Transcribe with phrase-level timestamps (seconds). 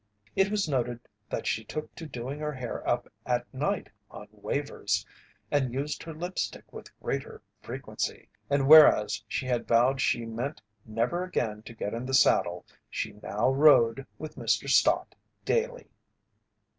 [0.35, 0.99] It was noted
[1.29, 5.05] that she took to doing her hair up at night on "wavers"
[5.51, 11.23] and used her lipstick with greater frequency, and whereas she had vowed she meant never
[11.23, 14.67] again to get in the saddle she now rode with Mr.
[14.67, 15.13] Stott
[15.45, 15.91] daily.